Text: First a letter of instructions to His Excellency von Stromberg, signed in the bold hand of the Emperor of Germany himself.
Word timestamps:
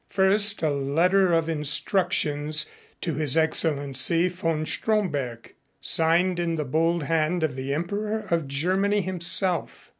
First 0.07 0.63
a 0.63 0.71
letter 0.71 1.31
of 1.31 1.47
instructions 1.47 2.65
to 3.01 3.13
His 3.13 3.37
Excellency 3.37 4.29
von 4.29 4.65
Stromberg, 4.65 5.53
signed 5.79 6.39
in 6.39 6.55
the 6.55 6.65
bold 6.65 7.03
hand 7.03 7.43
of 7.43 7.53
the 7.53 7.71
Emperor 7.71 8.21
of 8.31 8.47
Germany 8.47 9.01
himself. 9.01 9.89